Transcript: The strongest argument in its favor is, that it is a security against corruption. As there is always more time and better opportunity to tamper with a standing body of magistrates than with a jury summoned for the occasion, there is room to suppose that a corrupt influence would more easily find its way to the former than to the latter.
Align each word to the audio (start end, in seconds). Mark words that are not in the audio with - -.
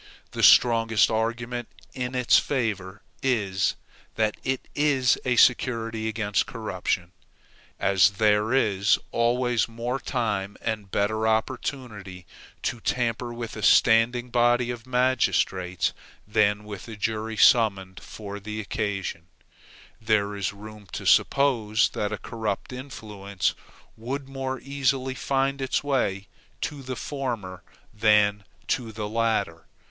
The 0.31 0.41
strongest 0.41 1.11
argument 1.11 1.67
in 1.93 2.15
its 2.15 2.39
favor 2.39 3.03
is, 3.21 3.75
that 4.15 4.35
it 4.43 4.67
is 4.73 5.15
a 5.25 5.35
security 5.35 6.07
against 6.07 6.47
corruption. 6.47 7.11
As 7.79 8.09
there 8.13 8.51
is 8.51 8.97
always 9.11 9.67
more 9.67 9.99
time 9.99 10.57
and 10.59 10.89
better 10.89 11.27
opportunity 11.27 12.25
to 12.63 12.79
tamper 12.79 13.31
with 13.31 13.55
a 13.55 13.61
standing 13.61 14.31
body 14.31 14.71
of 14.71 14.87
magistrates 14.87 15.93
than 16.27 16.63
with 16.63 16.87
a 16.87 16.95
jury 16.95 17.37
summoned 17.37 17.99
for 17.99 18.39
the 18.39 18.59
occasion, 18.59 19.27
there 20.01 20.35
is 20.35 20.51
room 20.51 20.87
to 20.93 21.05
suppose 21.05 21.89
that 21.89 22.11
a 22.11 22.17
corrupt 22.17 22.73
influence 22.73 23.53
would 23.95 24.27
more 24.27 24.59
easily 24.61 25.13
find 25.13 25.61
its 25.61 25.83
way 25.83 26.27
to 26.61 26.81
the 26.81 26.95
former 26.95 27.61
than 27.93 28.43
to 28.65 28.91
the 28.91 29.07
latter. 29.07 29.67